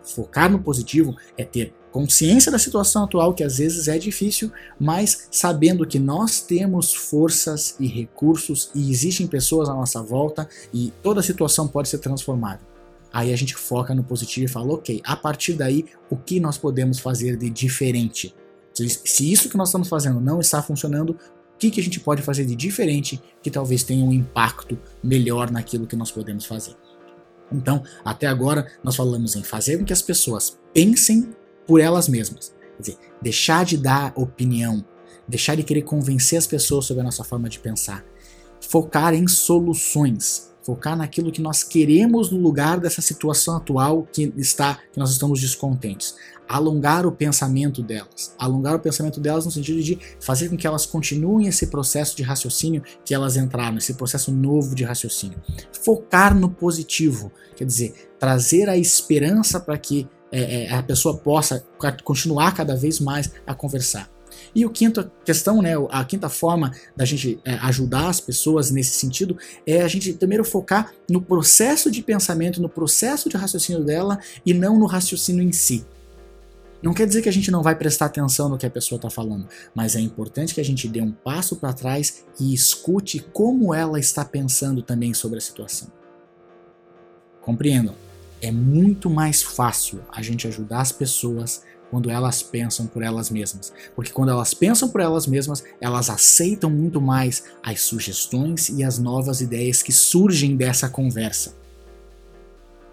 Focar 0.03 0.51
no 0.51 0.57
positivo 0.57 1.15
é 1.37 1.45
ter 1.45 1.71
consciência 1.91 2.51
da 2.51 2.57
situação 2.57 3.03
atual, 3.03 3.35
que 3.35 3.43
às 3.43 3.59
vezes 3.59 3.87
é 3.87 3.99
difícil, 3.99 4.51
mas 4.79 5.27
sabendo 5.29 5.85
que 5.85 5.99
nós 5.99 6.41
temos 6.41 6.95
forças 6.95 7.75
e 7.79 7.85
recursos 7.85 8.71
e 8.73 8.89
existem 8.89 9.27
pessoas 9.27 9.69
à 9.69 9.73
nossa 9.75 10.01
volta 10.01 10.49
e 10.73 10.91
toda 11.03 11.21
situação 11.21 11.67
pode 11.67 11.89
ser 11.89 11.99
transformada. 11.99 12.70
Aí 13.13 13.33
a 13.33 13.35
gente 13.35 13.55
foca 13.55 13.93
no 13.93 14.03
positivo 14.03 14.45
e 14.45 14.47
fala, 14.47 14.73
ok, 14.73 15.01
a 15.03 15.15
partir 15.15 15.53
daí, 15.53 15.85
o 16.09 16.15
que 16.15 16.39
nós 16.39 16.57
podemos 16.57 16.99
fazer 16.99 17.37
de 17.37 17.49
diferente? 17.49 18.33
Se 18.73 19.31
isso 19.31 19.49
que 19.49 19.57
nós 19.57 19.69
estamos 19.69 19.89
fazendo 19.89 20.21
não 20.21 20.39
está 20.39 20.61
funcionando, 20.63 21.11
o 21.11 21.57
que, 21.59 21.69
que 21.69 21.79
a 21.79 21.83
gente 21.83 21.99
pode 21.99 22.21
fazer 22.21 22.45
de 22.45 22.55
diferente 22.55 23.21
que 23.43 23.51
talvez 23.51 23.83
tenha 23.83 24.03
um 24.03 24.13
impacto 24.13 24.79
melhor 25.03 25.51
naquilo 25.51 25.85
que 25.85 25.95
nós 25.95 26.09
podemos 26.09 26.45
fazer? 26.45 26.75
Então, 27.51 27.83
até 28.03 28.27
agora, 28.27 28.71
nós 28.83 28.95
falamos 28.95 29.35
em 29.35 29.43
fazer 29.43 29.77
com 29.77 29.85
que 29.85 29.93
as 29.93 30.01
pessoas 30.01 30.57
pensem 30.73 31.35
por 31.67 31.81
elas 31.81 32.07
mesmas. 32.07 32.55
Quer 32.77 32.81
dizer, 32.81 32.97
deixar 33.21 33.65
de 33.65 33.77
dar 33.77 34.13
opinião, 34.15 34.83
deixar 35.27 35.55
de 35.55 35.63
querer 35.63 35.81
convencer 35.83 36.39
as 36.39 36.47
pessoas 36.47 36.85
sobre 36.85 37.01
a 37.01 37.03
nossa 37.03 37.23
forma 37.23 37.49
de 37.49 37.59
pensar, 37.59 38.05
focar 38.59 39.13
em 39.13 39.27
soluções, 39.27 40.50
focar 40.63 40.95
naquilo 40.95 41.31
que 41.31 41.41
nós 41.41 41.63
queremos 41.63 42.29
no 42.31 42.39
lugar 42.39 42.79
dessa 42.79 43.01
situação 43.01 43.55
atual 43.55 44.07
que 44.11 44.33
está 44.37 44.79
que 44.91 44.99
nós 44.99 45.11
estamos 45.11 45.39
descontentes. 45.39 46.15
Alongar 46.47 47.05
o 47.05 47.11
pensamento 47.11 47.81
delas, 47.81 48.35
alongar 48.37 48.75
o 48.75 48.79
pensamento 48.79 49.19
delas 49.19 49.45
no 49.45 49.51
sentido 49.51 49.81
de 49.81 49.97
fazer 50.19 50.49
com 50.49 50.57
que 50.57 50.67
elas 50.67 50.85
continuem 50.85 51.47
esse 51.47 51.67
processo 51.67 52.15
de 52.15 52.23
raciocínio 52.23 52.83
que 53.05 53.13
elas 53.13 53.37
entraram, 53.37 53.77
esse 53.77 53.93
processo 53.93 54.31
novo 54.31 54.75
de 54.75 54.83
raciocínio. 54.83 55.41
Focar 55.83 56.35
no 56.35 56.49
positivo, 56.49 57.31
quer 57.55 57.65
dizer, 57.65 58.11
trazer 58.19 58.67
a 58.67 58.77
esperança 58.77 59.59
para 59.59 59.77
que 59.77 60.09
é, 60.31 60.65
é, 60.65 60.73
a 60.73 60.83
pessoa 60.83 61.17
possa 61.17 61.65
continuar 62.03 62.53
cada 62.53 62.75
vez 62.75 62.99
mais 62.99 63.31
a 63.45 63.53
conversar. 63.53 64.09
E 64.53 64.65
a 64.65 64.69
quinta 64.69 65.11
questão, 65.23 65.61
né, 65.61 65.73
a 65.89 66.03
quinta 66.03 66.29
forma 66.29 66.71
da 66.95 67.05
gente 67.05 67.39
é, 67.45 67.53
ajudar 67.53 68.09
as 68.09 68.19
pessoas 68.19 68.69
nesse 68.69 68.91
sentido 68.91 69.37
é 69.65 69.81
a 69.81 69.87
gente 69.87 70.11
primeiro 70.13 70.43
focar 70.43 70.93
no 71.09 71.21
processo 71.21 71.89
de 71.89 72.01
pensamento, 72.01 72.61
no 72.61 72.67
processo 72.67 73.29
de 73.29 73.37
raciocínio 73.37 73.83
dela 73.83 74.19
e 74.45 74.53
não 74.53 74.77
no 74.77 74.85
raciocínio 74.85 75.43
em 75.43 75.51
si. 75.51 75.85
Não 76.81 76.93
quer 76.93 77.05
dizer 77.05 77.21
que 77.21 77.29
a 77.29 77.33
gente 77.33 77.51
não 77.51 77.61
vai 77.61 77.75
prestar 77.75 78.07
atenção 78.07 78.49
no 78.49 78.57
que 78.57 78.65
a 78.65 78.69
pessoa 78.69 78.97
está 78.97 79.09
falando, 79.09 79.47
mas 79.73 79.95
é 79.95 79.99
importante 79.99 80.53
que 80.53 80.59
a 80.59 80.65
gente 80.65 80.87
dê 80.87 80.99
um 80.99 81.11
passo 81.11 81.55
para 81.55 81.73
trás 81.73 82.25
e 82.39 82.53
escute 82.53 83.19
como 83.31 83.73
ela 83.73 83.99
está 83.99 84.25
pensando 84.25 84.81
também 84.81 85.13
sobre 85.13 85.37
a 85.37 85.41
situação. 85.41 85.89
Compreendam, 87.39 87.95
é 88.41 88.51
muito 88.51 89.09
mais 89.09 89.43
fácil 89.43 90.01
a 90.11 90.23
gente 90.23 90.47
ajudar 90.47 90.81
as 90.81 90.91
pessoas 90.91 91.61
quando 91.91 92.09
elas 92.09 92.41
pensam 92.41 92.87
por 92.87 93.03
elas 93.03 93.29
mesmas. 93.29 93.73
Porque 93.93 94.13
quando 94.13 94.29
elas 94.29 94.53
pensam 94.53 94.87
por 94.87 95.01
elas 95.01 95.27
mesmas, 95.27 95.61
elas 95.81 96.09
aceitam 96.09 96.69
muito 96.69 97.01
mais 97.01 97.43
as 97.61 97.81
sugestões 97.81 98.69
e 98.69 98.81
as 98.81 98.97
novas 98.97 99.41
ideias 99.41 99.83
que 99.83 99.91
surgem 99.91 100.55
dessa 100.55 100.87
conversa. 100.87 101.53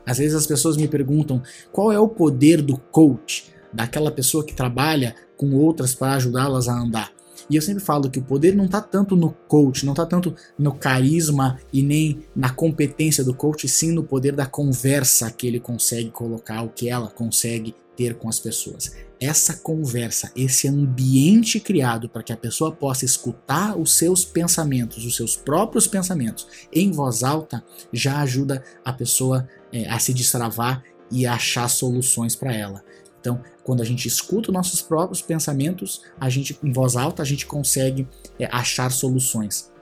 Às 0.04 0.18
vezes 0.18 0.34
as 0.34 0.46
pessoas 0.48 0.76
me 0.76 0.88
perguntam 0.88 1.40
qual 1.70 1.92
é 1.92 2.00
o 2.00 2.08
poder 2.08 2.60
do 2.60 2.76
coach, 2.76 3.52
daquela 3.72 4.10
pessoa 4.10 4.44
que 4.44 4.54
trabalha 4.54 5.14
com 5.36 5.54
outras 5.54 5.94
para 5.94 6.14
ajudá-las 6.14 6.68
a 6.68 6.76
andar. 6.76 7.12
E 7.48 7.54
eu 7.54 7.62
sempre 7.62 7.84
falo 7.84 8.10
que 8.10 8.18
o 8.18 8.24
poder 8.24 8.54
não 8.54 8.64
está 8.64 8.80
tanto 8.80 9.14
no 9.14 9.30
coach, 9.46 9.86
não 9.86 9.92
está 9.92 10.04
tanto 10.04 10.34
no 10.58 10.74
carisma 10.74 11.58
e 11.72 11.82
nem 11.82 12.24
na 12.34 12.50
competência 12.50 13.22
do 13.22 13.32
coach, 13.32 13.68
sim 13.68 13.92
no 13.92 14.02
poder 14.02 14.34
da 14.34 14.44
conversa 14.44 15.30
que 15.30 15.46
ele 15.46 15.60
consegue 15.60 16.10
colocar, 16.10 16.62
o 16.62 16.68
que 16.68 16.88
ela 16.88 17.08
consegue 17.08 17.74
ter 17.98 18.14
com 18.14 18.28
as 18.28 18.38
pessoas. 18.38 18.94
Essa 19.20 19.54
conversa, 19.54 20.30
esse 20.36 20.68
ambiente 20.68 21.58
criado 21.58 22.08
para 22.08 22.22
que 22.22 22.32
a 22.32 22.36
pessoa 22.36 22.70
possa 22.70 23.04
escutar 23.04 23.76
os 23.76 23.98
seus 23.98 24.24
pensamentos, 24.24 25.04
os 25.04 25.16
seus 25.16 25.36
próprios 25.36 25.88
pensamentos 25.88 26.46
em 26.72 26.92
voz 26.92 27.24
alta, 27.24 27.64
já 27.92 28.20
ajuda 28.20 28.62
a 28.84 28.92
pessoa 28.92 29.48
é, 29.72 29.88
a 29.88 29.98
se 29.98 30.14
destravar 30.14 30.84
e 31.10 31.26
achar 31.26 31.68
soluções 31.68 32.36
para 32.36 32.54
ela. 32.54 32.84
Então, 33.20 33.42
quando 33.64 33.82
a 33.82 33.84
gente 33.84 34.06
escuta 34.06 34.50
os 34.50 34.54
nossos 34.54 34.80
próprios 34.80 35.20
pensamentos, 35.20 36.02
a 36.20 36.30
gente 36.30 36.56
em 36.62 36.72
voz 36.72 36.94
alta 36.94 37.20
a 37.20 37.26
gente 37.26 37.46
consegue 37.46 38.06
é, 38.38 38.48
achar 38.52 38.88
soluções. 38.92 39.72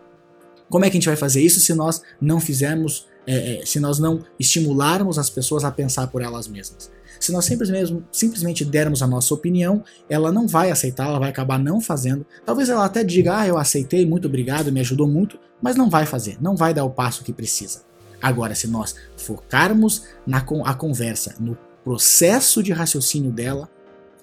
Como 0.71 0.87
é 0.87 0.91
que 0.91 0.97
a 0.97 1.01
gente 1.01 1.09
vai 1.09 1.17
fazer 1.17 1.43
isso 1.43 1.61
se 1.61 1.75
nós 1.75 2.01
não 2.19 2.41
fizermos, 2.41 3.07
é, 3.27 3.63
é, 3.63 3.67
se 3.67 3.81
nós 3.81 3.99
não 3.99 4.23
estimularmos 4.39 5.19
as 5.19 5.29
pessoas 5.29 5.65
a 5.65 5.71
pensar 5.71 6.07
por 6.09 6.23
elas 6.23 6.47
mesmas? 6.47 6.91
Se 7.19 7.33
nós 7.33 7.45
simplesmente, 7.45 8.05
simplesmente 8.13 8.65
dermos 8.65 9.03
a 9.03 9.07
nossa 9.07 9.33
opinião, 9.35 9.83
ela 10.09 10.31
não 10.31 10.47
vai 10.47 10.71
aceitar, 10.71 11.09
ela 11.09 11.19
vai 11.19 11.31
acabar 11.31 11.59
não 11.59 11.81
fazendo. 11.81 12.27
Talvez 12.45 12.69
ela 12.69 12.85
até 12.85 13.03
diga, 13.03 13.39
ah, 13.39 13.47
eu 13.47 13.59
aceitei, 13.59 14.07
muito 14.07 14.29
obrigado, 14.29 14.71
me 14.71 14.81
ajudou 14.81 15.09
muito, 15.09 15.39
mas 15.61 15.77
não 15.77 15.89
vai 15.89 16.07
fazer, 16.07 16.37
não 16.41 16.55
vai 16.55 16.75
dar 16.75 16.85
o 16.85 16.91
passo 16.91 17.25
que 17.25 17.33
precisa. 17.33 17.83
Agora, 18.21 18.55
se 18.55 18.67
nós 18.67 18.95
focarmos 19.17 20.05
na 20.27 20.45
a 20.65 20.75
conversa, 20.75 21.35
no 21.39 21.57
processo 21.85 22.63
de 22.63 22.73
raciocínio 22.73 23.31
dela, 23.31 23.69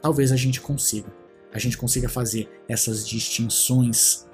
talvez 0.01 0.31
a 0.31 0.35
gente 0.35 0.59
consiga. 0.59 1.11
A 1.53 1.59
gente 1.59 1.77
consiga 1.77 2.09
fazer 2.09 2.49
essas 2.67 3.07
distinções 3.07 4.25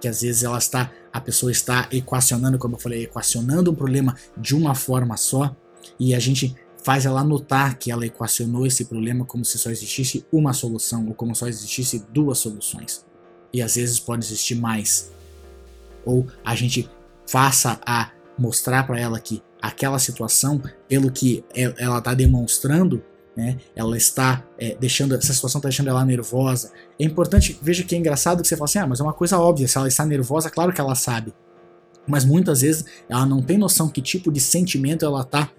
que 0.00 0.08
às 0.08 0.20
vezes 0.20 0.42
ela 0.42 0.58
está, 0.58 0.90
a 1.12 1.20
pessoa 1.20 1.50
está 1.50 1.88
equacionando, 1.90 2.58
como 2.58 2.76
eu 2.76 2.78
falei, 2.78 3.04
equacionando 3.04 3.70
um 3.70 3.74
problema 3.74 4.14
de 4.36 4.54
uma 4.54 4.74
forma 4.74 5.16
só, 5.16 5.54
e 5.98 6.14
a 6.14 6.18
gente 6.18 6.54
faz 6.82 7.04
ela 7.04 7.24
notar 7.24 7.76
que 7.78 7.90
ela 7.90 8.06
equacionou 8.06 8.64
esse 8.64 8.84
problema 8.84 9.24
como 9.24 9.44
se 9.44 9.58
só 9.58 9.70
existisse 9.70 10.24
uma 10.30 10.52
solução 10.52 11.06
ou 11.08 11.14
como 11.14 11.34
só 11.34 11.48
existisse 11.48 12.04
duas 12.12 12.38
soluções. 12.38 13.04
E 13.52 13.60
às 13.60 13.74
vezes 13.74 13.98
pode 13.98 14.24
existir 14.24 14.54
mais. 14.54 15.10
Ou 16.04 16.26
a 16.44 16.54
gente 16.54 16.88
faça 17.26 17.80
a 17.84 18.12
mostrar 18.38 18.86
para 18.86 19.00
ela 19.00 19.18
que 19.18 19.42
aquela 19.60 19.98
situação, 19.98 20.62
pelo 20.86 21.10
que 21.10 21.44
ela 21.52 21.98
está 21.98 22.14
demonstrando, 22.14 23.02
né, 23.36 23.58
ela 23.74 23.96
está 23.96 24.42
é, 24.58 24.74
deixando, 24.80 25.14
essa 25.14 25.32
situação 25.32 25.58
está 25.58 25.68
deixando 25.68 25.88
ela 25.88 26.04
nervosa. 26.04 26.72
É 26.98 27.04
importante, 27.04 27.58
veja 27.60 27.84
que 27.84 27.94
é 27.94 27.98
engraçado 27.98 28.40
que 28.40 28.48
você 28.48 28.56
fala 28.56 28.64
assim, 28.64 28.78
ah, 28.78 28.86
mas 28.86 28.98
é 28.98 29.02
uma 29.02 29.12
coisa 29.12 29.38
óbvia, 29.38 29.68
se 29.68 29.76
ela 29.76 29.86
está 29.86 30.06
nervosa, 30.06 30.50
claro 30.50 30.72
que 30.72 30.80
ela 30.80 30.94
sabe. 30.94 31.34
Mas 32.06 32.24
muitas 32.24 32.62
vezes 32.62 32.84
ela 33.08 33.26
não 33.26 33.42
tem 33.42 33.58
noção 33.58 33.88
que 33.88 34.00
tipo 34.00 34.32
de 34.32 34.40
sentimento 34.40 35.04
ela 35.04 35.20
está 35.20 35.50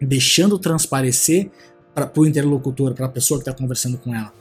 deixando 0.00 0.58
transparecer 0.58 1.50
para 1.94 2.10
o 2.16 2.26
interlocutor, 2.26 2.94
para 2.94 3.06
a 3.06 3.10
pessoa 3.10 3.38
que 3.38 3.48
está 3.48 3.52
conversando 3.52 3.98
com 3.98 4.14
ela. 4.14 4.32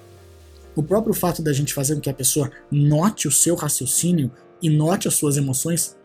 O 0.75 0.83
próprio 0.83 1.13
fato 1.13 1.41
da 1.41 1.51
gente 1.51 1.73
fazer 1.73 1.95
com 1.95 2.01
que 2.01 2.09
a 2.09 2.13
pessoa 2.13 2.51
note 2.71 3.27
o 3.27 3.31
seu 3.31 3.55
raciocínio 3.55 4.31
e 4.61 4.69
note 4.69 5.07
as 5.07 5.15
suas 5.15 5.35
emoções 5.35 5.97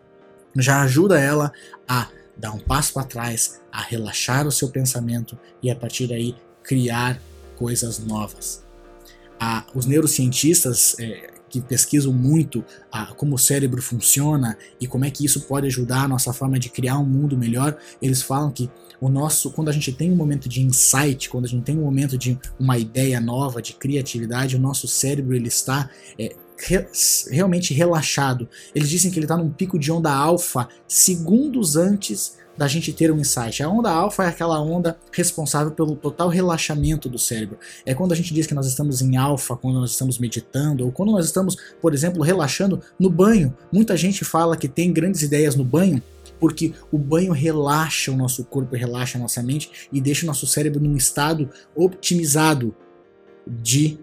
já 0.56 0.82
ajuda 0.82 1.20
ela 1.20 1.52
a 1.86 2.08
dar 2.36 2.52
um 2.52 2.58
passo 2.58 2.94
para 2.94 3.04
trás, 3.04 3.60
a 3.70 3.82
relaxar 3.82 4.46
o 4.46 4.52
seu 4.52 4.70
pensamento 4.70 5.38
e 5.62 5.70
a 5.70 5.76
partir 5.76 6.06
daí 6.06 6.34
criar 6.62 7.20
coisas 7.56 7.98
novas. 7.98 8.62
Ah, 9.38 9.64
os 9.74 9.86
neurocientistas 9.86 10.96
é, 10.98 11.30
que 11.48 11.60
pesquisam 11.60 12.12
muito 12.12 12.64
ah, 12.90 13.12
como 13.16 13.34
o 13.34 13.38
cérebro 13.38 13.82
funciona 13.82 14.56
e 14.80 14.86
como 14.86 15.04
é 15.04 15.10
que 15.10 15.24
isso 15.24 15.42
pode 15.42 15.66
ajudar 15.66 16.04
a 16.04 16.08
nossa 16.08 16.32
forma 16.32 16.58
de 16.58 16.70
criar 16.70 16.98
um 16.98 17.04
mundo 17.04 17.36
melhor, 17.36 17.76
eles 18.00 18.22
falam 18.22 18.50
que 18.50 18.70
o 19.00 19.08
nosso, 19.08 19.50
quando 19.50 19.68
a 19.68 19.72
gente 19.72 19.92
tem 19.92 20.10
um 20.12 20.16
momento 20.16 20.48
de 20.48 20.62
insight, 20.62 21.28
quando 21.28 21.44
a 21.44 21.48
gente 21.48 21.64
tem 21.64 21.76
um 21.76 21.82
momento 21.82 22.16
de 22.16 22.38
uma 22.58 22.78
ideia 22.78 23.20
nova, 23.20 23.60
de 23.60 23.74
criatividade, 23.74 24.56
o 24.56 24.60
nosso 24.60 24.86
cérebro 24.86 25.34
ele 25.34 25.48
está 25.48 25.90
é, 26.18 26.34
re, 26.56 26.86
realmente 27.30 27.74
relaxado. 27.74 28.48
Eles 28.74 28.88
dizem 28.88 29.10
que 29.10 29.18
ele 29.18 29.24
está 29.24 29.36
num 29.36 29.50
pico 29.50 29.78
de 29.78 29.90
onda 29.90 30.12
alfa 30.12 30.68
segundos 30.86 31.76
antes 31.76 32.38
da 32.56 32.68
gente 32.68 32.92
ter 32.92 33.10
um 33.10 33.18
insight. 33.18 33.62
A 33.62 33.68
onda 33.68 33.90
alfa 33.90 34.24
é 34.24 34.28
aquela 34.28 34.60
onda 34.60 34.98
responsável 35.12 35.72
pelo 35.72 35.96
total 35.96 36.28
relaxamento 36.28 37.08
do 37.08 37.18
cérebro. 37.18 37.58
É 37.86 37.94
quando 37.94 38.12
a 38.12 38.14
gente 38.14 38.32
diz 38.34 38.46
que 38.46 38.54
nós 38.54 38.66
estamos 38.66 39.00
em 39.00 39.16
alfa, 39.16 39.56
quando 39.56 39.80
nós 39.80 39.90
estamos 39.90 40.18
meditando, 40.18 40.84
ou 40.84 40.92
quando 40.92 41.12
nós 41.12 41.26
estamos, 41.26 41.56
por 41.80 41.94
exemplo, 41.94 42.22
relaxando 42.22 42.80
no 42.98 43.08
banho. 43.08 43.56
Muita 43.72 43.96
gente 43.96 44.24
fala 44.24 44.56
que 44.56 44.68
tem 44.68 44.92
grandes 44.92 45.22
ideias 45.22 45.54
no 45.54 45.64
banho 45.64 46.02
porque 46.42 46.74
o 46.90 46.98
banho 46.98 47.30
relaxa 47.32 48.10
o 48.10 48.16
nosso 48.16 48.44
corpo, 48.44 48.74
relaxa 48.74 49.16
a 49.16 49.20
nossa 49.20 49.40
mente 49.40 49.88
e 49.92 50.00
deixa 50.00 50.24
o 50.24 50.26
nosso 50.26 50.44
cérebro 50.44 50.80
num 50.80 50.96
estado 50.96 51.48
optimizado 51.72 52.74
de 53.46 54.00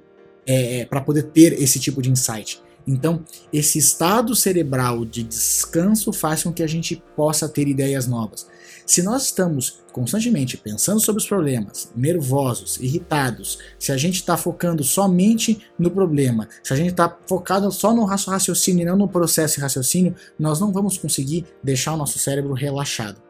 é, 0.48 0.80
é 0.80 0.86
para 0.86 1.02
poder 1.02 1.24
ter 1.24 1.52
esse 1.62 1.82
tipo 1.82 2.02
de 2.02 2.10
insight. 2.10 2.62
Então, 2.92 3.24
esse 3.54 3.78
estado 3.78 4.36
cerebral 4.36 5.06
de 5.06 5.22
descanso 5.22 6.12
faz 6.12 6.42
com 6.42 6.52
que 6.52 6.64
a 6.64 6.68
gente 6.68 6.96
possa 7.16 7.48
ter 7.48 7.68
ideias 7.68 8.08
novas. 8.08 8.48
Se 8.84 9.04
nós 9.04 9.26
estamos 9.26 9.82
constantemente 9.92 10.58
pensando 10.58 11.00
sobre 11.00 11.22
os 11.22 11.28
problemas, 11.28 11.92
nervosos, 11.96 12.78
irritados, 12.78 13.60
se 13.78 13.92
a 13.92 13.98
gente 13.98 14.16
está 14.16 14.36
focando 14.36 14.84
somente 14.84 15.62
no 15.78 15.92
problema, 15.92 16.50
se 16.64 16.74
a 16.74 16.76
gente 16.76 16.90
está 16.90 17.16
focado 17.28 17.72
só 17.72 17.94
no 17.94 18.06
raciocínio 18.06 18.82
e 18.82 18.86
não 18.86 18.98
no 18.98 19.08
processo 19.08 19.58
de 19.58 19.62
raciocínio, 19.62 20.16
nós 20.40 20.60
não 20.60 20.72
vamos 20.72 20.98
conseguir 20.98 21.46
deixar 21.64 21.94
o 21.94 21.98
nosso 21.98 22.18
cérebro 22.18 22.54
relaxado. 22.54 23.22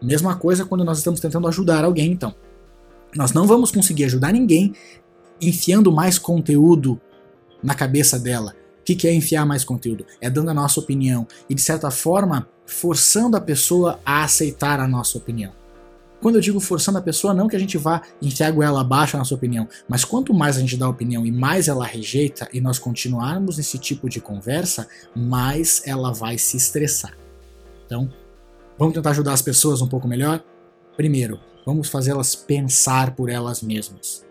Mesma 0.00 0.36
coisa 0.36 0.64
quando 0.64 0.84
nós 0.84 0.98
estamos 0.98 1.18
tentando 1.18 1.48
ajudar 1.48 1.84
alguém, 1.84 2.12
então. 2.12 2.32
Nós 3.16 3.32
não 3.32 3.48
vamos 3.48 3.72
conseguir 3.72 4.04
ajudar 4.04 4.32
ninguém 4.32 4.74
enfiando 5.40 5.90
mais 5.90 6.20
conteúdo 6.20 7.00
na 7.64 7.74
cabeça 7.74 8.18
dela. 8.18 8.54
O 8.80 8.84
que, 8.84 8.94
que 8.94 9.08
é 9.08 9.14
enfiar 9.14 9.46
mais 9.46 9.64
conteúdo? 9.64 10.04
É 10.20 10.28
dando 10.28 10.50
a 10.50 10.54
nossa 10.54 10.78
opinião 10.78 11.26
e, 11.48 11.54
de 11.54 11.62
certa 11.62 11.90
forma, 11.90 12.46
forçando 12.66 13.36
a 13.36 13.40
pessoa 13.40 13.98
a 14.04 14.22
aceitar 14.22 14.78
a 14.78 14.86
nossa 14.86 15.16
opinião. 15.16 15.52
Quando 16.20 16.36
eu 16.36 16.40
digo 16.40 16.60
forçando 16.60 16.98
a 16.98 17.02
pessoa, 17.02 17.34
não 17.34 17.48
que 17.48 17.56
a 17.56 17.58
gente 17.58 17.76
vá 17.76 18.02
enfiar 18.20 18.50
a 18.50 18.80
abaixo 18.80 19.16
a 19.16 19.18
nossa 19.18 19.34
opinião, 19.34 19.68
mas 19.88 20.04
quanto 20.04 20.32
mais 20.32 20.56
a 20.56 20.60
gente 20.60 20.76
dá 20.76 20.88
opinião 20.88 21.26
e 21.26 21.32
mais 21.32 21.68
ela 21.68 21.84
rejeita 21.84 22.48
e 22.52 22.60
nós 22.60 22.78
continuarmos 22.78 23.58
nesse 23.58 23.78
tipo 23.78 24.08
de 24.08 24.20
conversa, 24.20 24.86
mais 25.14 25.82
ela 25.86 26.12
vai 26.12 26.38
se 26.38 26.56
estressar. 26.56 27.16
Então, 27.84 28.10
vamos 28.78 28.94
tentar 28.94 29.10
ajudar 29.10 29.32
as 29.32 29.42
pessoas 29.42 29.82
um 29.82 29.88
pouco 29.88 30.08
melhor? 30.08 30.42
Primeiro, 30.96 31.40
vamos 31.66 31.88
fazê-las 31.88 32.34
pensar 32.34 33.14
por 33.14 33.28
elas 33.28 33.62
mesmas. 33.62 34.24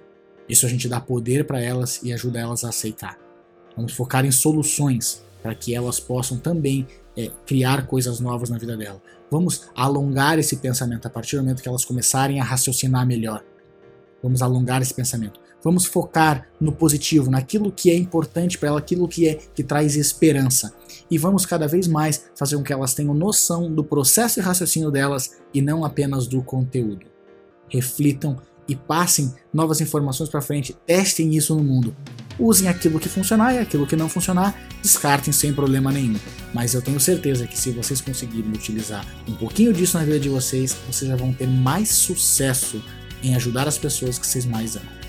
Isso 0.49 0.65
a 0.65 0.69
gente 0.69 0.87
dá 0.87 0.99
poder 0.99 1.45
para 1.45 1.61
elas 1.61 2.01
e 2.03 2.11
ajuda 2.11 2.39
elas 2.39 2.63
a 2.63 2.69
aceitar. 2.69 3.22
Vamos 3.75 3.93
focar 3.93 4.25
em 4.25 4.31
soluções 4.31 5.23
para 5.41 5.53
que 5.53 5.75
elas 5.75 5.99
possam 5.99 6.37
também 6.37 6.87
é, 7.17 7.29
criar 7.45 7.85
coisas 7.87 8.19
novas 8.19 8.49
na 8.49 8.57
vida 8.57 8.77
dela. 8.77 9.01
Vamos 9.29 9.67
alongar 9.75 10.39
esse 10.39 10.57
pensamento 10.57 11.05
a 11.07 11.09
partir 11.09 11.35
do 11.35 11.43
momento 11.43 11.61
que 11.61 11.67
elas 11.67 11.85
começarem 11.85 12.39
a 12.39 12.43
raciocinar 12.43 13.05
melhor. 13.05 13.43
Vamos 14.21 14.41
alongar 14.41 14.81
esse 14.81 14.93
pensamento. 14.93 15.39
Vamos 15.63 15.85
focar 15.85 16.47
no 16.59 16.73
positivo, 16.73 17.31
naquilo 17.31 17.71
que 17.71 17.89
é 17.89 17.95
importante 17.95 18.57
para 18.57 18.69
ela, 18.69 18.79
aquilo 18.79 19.07
que 19.07 19.27
é 19.27 19.35
que 19.35 19.63
traz 19.63 19.95
esperança. 19.95 20.73
E 21.09 21.17
vamos 21.17 21.45
cada 21.45 21.67
vez 21.67 21.87
mais 21.87 22.25
fazer 22.35 22.57
com 22.57 22.63
que 22.63 22.73
elas 22.73 22.93
tenham 22.93 23.13
noção 23.13 23.73
do 23.73 23.83
processo 23.83 24.39
de 24.39 24.45
raciocínio 24.45 24.91
delas 24.91 25.37
e 25.53 25.61
não 25.61 25.85
apenas 25.85 26.27
do 26.27 26.41
conteúdo. 26.41 27.05
Reflitam 27.69 28.41
e 28.67 28.75
passem 28.75 29.33
novas 29.53 29.81
informações 29.81 30.29
para 30.29 30.41
frente, 30.41 30.75
testem 30.85 31.35
isso 31.35 31.55
no 31.55 31.63
mundo. 31.63 31.95
Usem 32.39 32.67
aquilo 32.67 32.99
que 32.99 33.09
funcionar 33.09 33.53
e 33.53 33.59
aquilo 33.59 33.85
que 33.85 33.95
não 33.95 34.09
funcionar, 34.09 34.55
descartem 34.81 35.31
sem 35.31 35.53
problema 35.53 35.91
nenhum. 35.91 36.19
Mas 36.53 36.73
eu 36.73 36.81
tenho 36.81 36.99
certeza 36.99 37.47
que 37.47 37.57
se 37.57 37.71
vocês 37.71 38.01
conseguirem 38.01 38.51
utilizar 38.51 39.05
um 39.27 39.35
pouquinho 39.35 39.73
disso 39.73 39.97
na 39.97 40.03
vida 40.03 40.19
de 40.19 40.29
vocês, 40.29 40.75
vocês 40.87 41.09
já 41.09 41.15
vão 41.15 41.33
ter 41.33 41.47
mais 41.47 41.89
sucesso 41.89 42.83
em 43.21 43.35
ajudar 43.35 43.67
as 43.67 43.77
pessoas 43.77 44.17
que 44.17 44.27
vocês 44.27 44.45
mais 44.45 44.75
amam. 44.75 45.02